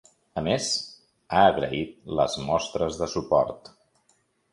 [0.39, 0.69] A més,
[1.39, 1.91] ha agraït
[2.21, 3.71] les mostres de suport.